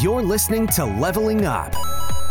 [0.00, 1.74] You're listening to Leveling Up,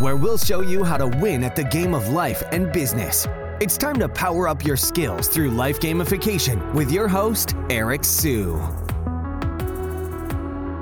[0.00, 3.26] where we'll show you how to win at the game of life and business.
[3.60, 8.54] It's time to power up your skills through life gamification with your host, Eric Siu.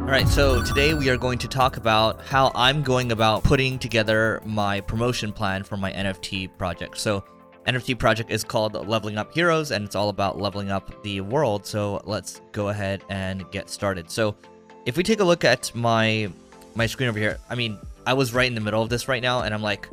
[0.01, 3.79] All right, so today we are going to talk about how I'm going about putting
[3.79, 6.97] together my promotion plan for my NFT project.
[6.99, 7.25] So,
[7.67, 11.67] NFT project is called Leveling Up Heroes, and it's all about leveling up the world.
[11.67, 14.11] So let's go ahead and get started.
[14.11, 14.37] So,
[14.85, 16.29] if we take a look at my
[16.75, 19.23] my screen over here, I mean, I was right in the middle of this right
[19.23, 19.89] now, and I'm like,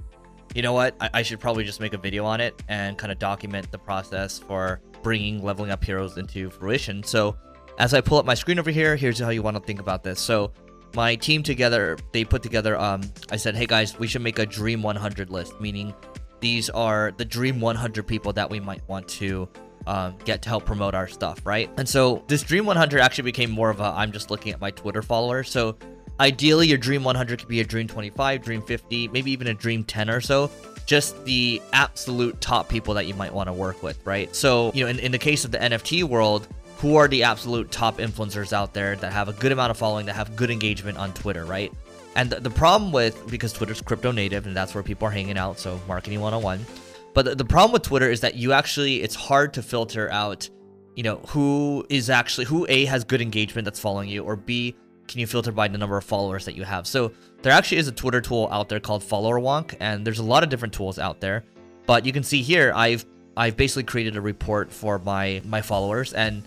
[0.56, 0.96] you know what?
[1.00, 3.78] I, I should probably just make a video on it and kind of document the
[3.78, 7.04] process for bringing leveling up heroes into fruition.
[7.04, 7.38] So,
[7.78, 10.04] as I pull up my screen over here, here's how you want to think about
[10.04, 10.20] this.
[10.20, 10.52] So,
[10.96, 12.78] my team together, they put together.
[12.78, 13.02] Um,
[13.32, 15.94] I said, hey guys, we should make a Dream 100 list, meaning
[16.40, 19.48] these are the Dream 100 people that we might want to
[19.88, 21.70] um, get to help promote our stuff, right?
[21.78, 24.72] And so this Dream 100 actually became more of a I'm just looking at my
[24.72, 25.50] Twitter followers.
[25.50, 25.78] So
[26.20, 29.84] ideally, your Dream 100 could be a Dream 25, Dream 50, maybe even a Dream
[29.84, 30.52] 10 or so.
[30.86, 34.36] Just the absolute top people that you might want to work with, right?
[34.36, 37.72] So, you know, in, in the case of the NFT world, who are the absolute
[37.72, 40.98] top influencers out there that have a good amount of following, that have good engagement
[40.98, 41.72] on Twitter, right?
[42.16, 45.38] And the, the problem with, because Twitter's crypto native and that's where people are hanging
[45.38, 46.66] out, so marketing 101
[47.14, 50.50] but the, the problem with Twitter is that you actually it's hard to filter out,
[50.96, 54.76] you know, who is actually who A has good engagement that's following you, or B
[55.10, 56.88] can you filter by the number of followers that you have.
[56.88, 60.44] So there actually is a Twitter tool out there called Followerwonk, and there's a lot
[60.44, 61.44] of different tools out there.
[61.86, 66.14] But you can see here I've I've basically created a report for my my followers
[66.14, 66.44] and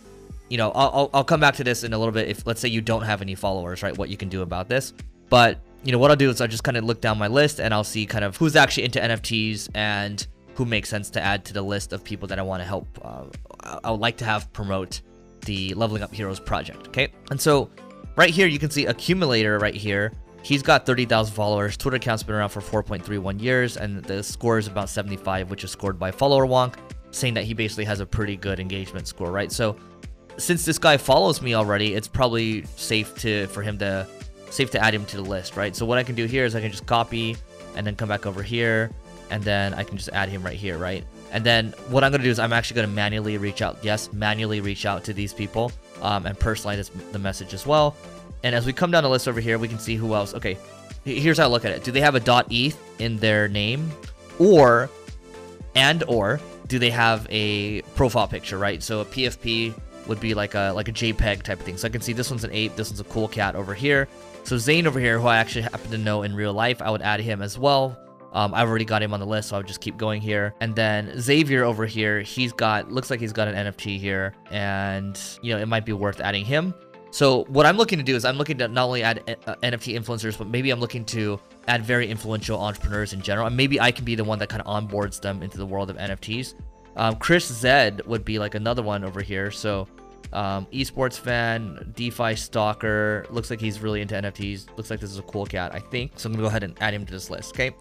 [0.49, 2.69] you know I'll, I'll come back to this in a little bit if let's say
[2.69, 4.93] you don't have any followers right what you can do about this
[5.31, 7.61] but you know what I'll do is I'll just kind of look down my list
[7.61, 10.25] and I'll see kind of who's actually into NFTs and
[10.55, 12.87] who makes sense to add to the list of people that I want to help.
[13.03, 13.25] Uh,
[13.83, 15.01] I would like to have promote
[15.47, 16.89] the Leveling Up Heroes project.
[16.89, 17.71] Okay, and so
[18.17, 20.13] right here you can see Accumulator right here.
[20.43, 21.77] He's got 30,000 followers.
[21.77, 25.71] Twitter account's been around for 4.31 years, and the score is about 75, which is
[25.71, 26.75] scored by Followerwonk,
[27.13, 29.53] saying that he basically has a pretty good engagement score, right?
[29.53, 29.77] So
[30.39, 34.07] since this guy follows me already, it's probably safe to for him to
[34.51, 35.75] safe to add him to the list, right?
[35.77, 37.37] So what I can do here is I can just copy
[37.77, 38.91] and then come back over here
[39.31, 41.05] and then I can just add him right here, right?
[41.33, 44.61] And then what I'm gonna do is I'm actually gonna manually reach out, yes, manually
[44.61, 47.97] reach out to these people um, and personalize the message as well.
[48.43, 50.35] And as we come down the list over here, we can see who else.
[50.35, 50.59] Okay,
[51.05, 51.85] here's how I look at it.
[51.85, 53.91] Do they have a .eth in their name,
[54.39, 54.91] or
[55.75, 58.83] and or do they have a profile picture, right?
[58.83, 59.75] So a PFP
[60.07, 61.77] would be like a like a JPEG type of thing.
[61.77, 64.09] So I can see this one's an ape, this one's a cool cat over here.
[64.45, 67.03] So Zane over here, who I actually happen to know in real life, I would
[67.03, 67.97] add him as well.
[68.33, 70.55] Um, I've already got him on the list, so I'll just keep going here.
[70.61, 75.21] And then Xavier over here, he's got, looks like he's got an NFT here, and,
[75.43, 76.75] you know, it might be worth adding him.
[77.13, 79.95] So what I'm looking to do is I'm looking to not only add uh, NFT
[80.01, 81.39] influencers, but maybe I'm looking to
[81.69, 83.47] add very influential entrepreneurs in general.
[83.47, 85.91] And maybe I can be the one that kind of onboards them into the world
[85.91, 86.55] of NFTs.
[86.97, 89.51] Um, Chris Zed would be like another one over here.
[89.51, 89.87] So
[90.33, 93.27] um, esports fan, DeFi stalker.
[93.29, 94.75] Looks like he's really into NFTs.
[94.79, 96.13] Looks like this is a cool cat, I think.
[96.17, 97.55] So I'm gonna go ahead and add him to this list.
[97.55, 97.75] Okay.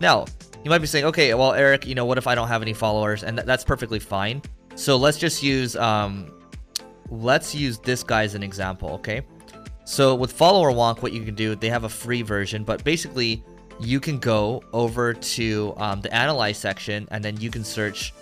[0.00, 0.24] Now,
[0.64, 2.72] you might be saying, okay, well, Eric, you know, what if I don't have any
[2.72, 3.22] followers?
[3.22, 4.42] And th- that's perfectly fine.
[4.74, 6.30] So let's just use, um,
[7.10, 9.22] let's use this guy as an example, okay?
[9.84, 13.42] So with Followerwonk, what you can do, they have a free version, but basically
[13.80, 18.12] you can go over to um, the analyze section and then you can search,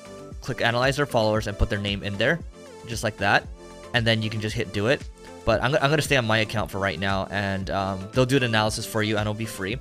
[0.40, 2.38] click analyze their followers and put their name in there,
[2.86, 3.46] just like that.
[3.94, 5.08] And then you can just hit do it.
[5.44, 8.36] But I'm, I'm to stay on my account for right now and um, they'll do
[8.36, 9.78] an analysis for you and it'll be free.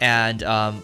[0.00, 0.82] And um,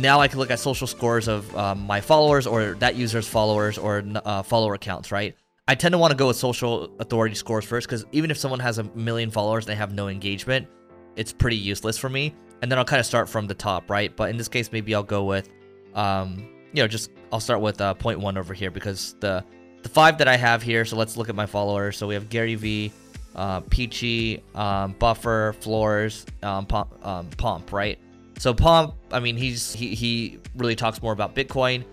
[0.00, 3.78] now I can look at social scores of um, my followers or that user's followers
[3.78, 5.34] or uh, follower accounts, right?
[5.68, 8.60] I tend to want to go with social authority scores first because even if someone
[8.60, 10.68] has a million followers and they have no engagement,
[11.16, 12.34] it's pretty useless for me.
[12.62, 14.14] And then I'll kind of start from the top, right?
[14.14, 15.48] But in this case, maybe I'll go with,
[15.94, 19.44] um, you know, just I'll start with uh, 0.1 over here because the
[19.82, 20.84] the five that I have here.
[20.84, 21.96] So let's look at my followers.
[21.96, 22.92] So we have Gary V,
[23.34, 27.98] uh, Peachy, um, Buffer, Floors, um, Pomp, um, Pomp, right?
[28.38, 31.84] So Pomp, I mean, he's he he really talks more about Bitcoin.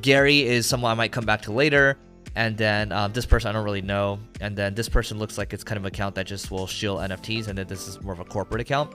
[0.00, 1.98] Gary is someone I might come back to later.
[2.36, 4.20] And then um, this person I don't really know.
[4.40, 6.98] And then this person looks like it's kind of an account that just will shill
[6.98, 7.48] NFTs.
[7.48, 8.94] And then this is more of a corporate account.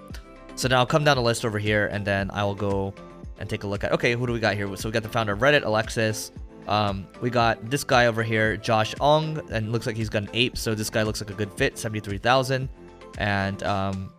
[0.55, 2.93] So now I'll come down the list over here and then I will go
[3.39, 4.73] and take a look at, okay, who do we got here?
[4.77, 6.31] So we got the founder of Reddit, Alexis.
[6.67, 10.29] Um, we got this guy over here, Josh Ong, and looks like he's got an
[10.33, 10.57] ape.
[10.57, 12.69] So this guy looks like a good fit, 73,000.
[13.17, 14.13] And um,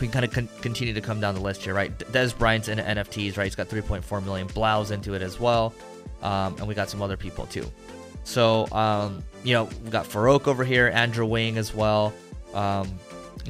[0.00, 1.96] we can kind of con- continue to come down the list here, right?
[1.98, 3.44] Dez Bryant's in NFTs, right?
[3.44, 4.46] He's got 3.4 million.
[4.48, 5.74] Blau's into it as well.
[6.22, 7.70] Um, and we got some other people too.
[8.24, 12.12] So, um, you know, we got Farouk over here, Andrew Wing as well.
[12.54, 12.88] Um,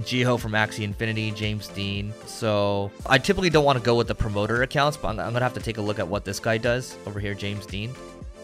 [0.01, 2.13] Jiho from Axie Infinity, James Dean.
[2.27, 5.45] So I typically don't want to go with the promoter accounts, but I'm, I'm gonna
[5.45, 7.95] have to take a look at what this guy does over here, James Dean.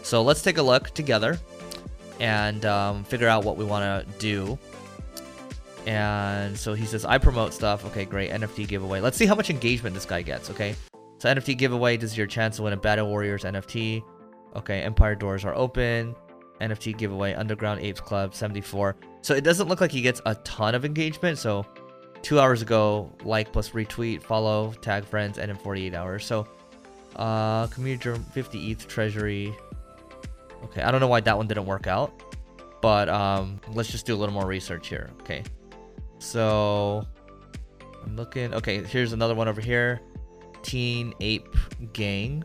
[0.02, 1.38] So let's take a look together
[2.20, 4.58] and um, figure out what we want to do.
[5.90, 7.84] And so he says, I promote stuff.
[7.86, 8.30] Okay, great.
[8.30, 9.00] NFT giveaway.
[9.00, 10.76] Let's see how much engagement this guy gets, okay?
[11.18, 14.00] So NFT giveaway, this is your chance to win a Battle Warriors NFT.
[14.54, 16.14] Okay, Empire doors are open.
[16.60, 18.94] NFT giveaway, Underground Apes Club, 74.
[19.22, 21.38] So it doesn't look like he gets a ton of engagement.
[21.38, 21.66] So
[22.22, 26.24] two hours ago, like plus retweet, follow, tag friends, and in 48 hours.
[26.24, 26.46] So
[27.16, 29.52] uh, community 50 ETH treasury.
[30.66, 32.12] Okay, I don't know why that one didn't work out,
[32.80, 35.10] but um, let's just do a little more research here.
[35.22, 35.42] Okay,
[36.20, 37.04] so
[38.04, 38.54] I'm looking.
[38.54, 40.00] Okay, here's another one over here.
[40.62, 41.48] Teen Ape
[41.92, 42.44] Gang.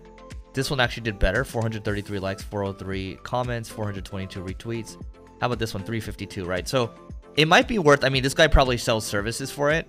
[0.53, 4.95] This one actually did better 433 likes, 403 comments, 422 retweets.
[5.41, 5.83] How about this one?
[5.83, 6.67] 352, right?
[6.67, 6.91] So
[7.35, 9.85] it might be worth, I mean, this guy probably sells services for it.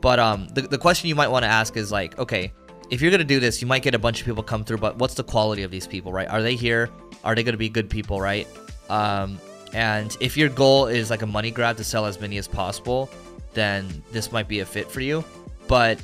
[0.00, 2.52] But um, the, the question you might want to ask is like, okay,
[2.90, 4.76] if you're going to do this, you might get a bunch of people come through,
[4.78, 6.28] but what's the quality of these people, right?
[6.28, 6.90] Are they here?
[7.24, 8.46] Are they going to be good people, right?
[8.90, 9.40] Um,
[9.72, 13.10] and if your goal is like a money grab to sell as many as possible,
[13.54, 15.24] then this might be a fit for you.
[15.66, 16.02] But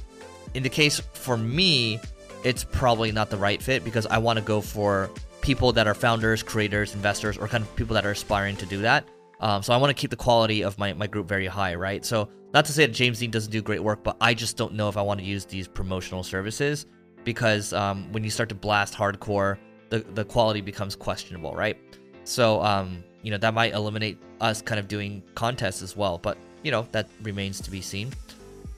[0.54, 2.00] in the case for me,
[2.44, 5.10] it's probably not the right fit because I want to go for
[5.42, 8.82] people that are founders, creators, investors, or kind of people that are aspiring to do
[8.82, 9.06] that.
[9.40, 12.04] Um, so I want to keep the quality of my, my group very high, right?
[12.04, 14.74] So not to say that James Dean doesn't do great work, but I just don't
[14.74, 16.86] know if I want to use these promotional services
[17.24, 19.58] because um, when you start to blast hardcore,
[19.88, 21.76] the, the quality becomes questionable, right?
[22.24, 26.38] So, um, you know, that might eliminate us kind of doing contests as well, but,
[26.62, 28.12] you know, that remains to be seen.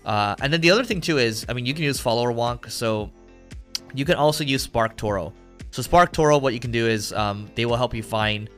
[0.05, 2.71] Uh, and then the other thing too is, I mean, you can use Followerwonk.
[2.71, 3.11] So
[3.95, 5.33] you can also use SparkToro.
[5.71, 8.49] So SparkToro, what you can do is um, they will help you find,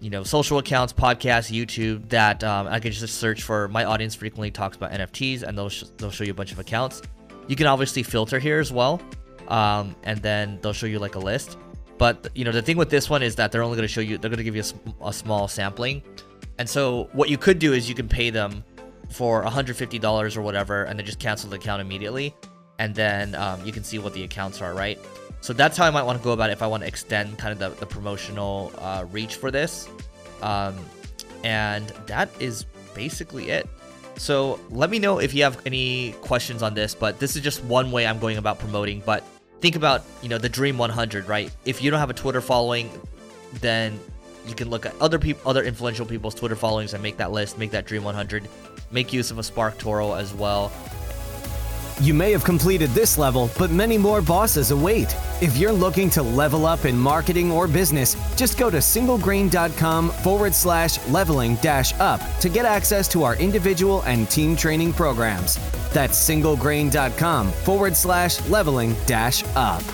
[0.00, 3.68] you know, social accounts, podcasts, YouTube that um, I can just search for.
[3.68, 6.58] My audience frequently talks about NFTs, and they'll sh- they'll show you a bunch of
[6.58, 7.02] accounts.
[7.46, 9.02] You can obviously filter here as well,
[9.48, 11.58] um, and then they'll show you like a list.
[11.98, 14.00] But you know, the thing with this one is that they're only going to show
[14.00, 14.64] you, they're going to give you
[15.02, 16.02] a, a small sampling,
[16.58, 18.64] and so what you could do is you can pay them
[19.12, 22.34] for $150 or whatever, and then just cancel the account immediately
[22.82, 24.98] and then um, you can see what the accounts are, right?
[25.40, 27.38] So that's how I might want to go about it if I want to extend
[27.38, 29.88] kind of the, the promotional uh, reach for this.
[30.42, 30.76] Um,
[31.44, 33.68] and that is basically it.
[34.16, 37.62] So let me know if you have any questions on this, but this is just
[37.64, 39.00] one way I'm going about promoting.
[39.06, 39.22] But
[39.60, 41.50] think about, you know, the Dream 100, right?
[41.64, 42.90] If you don't have a Twitter following,
[43.60, 43.98] then
[44.46, 47.58] you can look at other people, other influential people's Twitter followings and make that list,
[47.58, 48.48] make that Dream 100.
[48.90, 50.72] Make use of a SparkToro as well.
[52.00, 55.14] You may have completed this level, but many more bosses await.
[55.40, 60.54] If you're looking to level up in marketing or business, just go to singlegrain.com forward
[60.54, 65.58] slash leveling dash up to get access to our individual and team training programs.
[65.92, 69.84] That's singlegrain.com forward slash leveling dash up.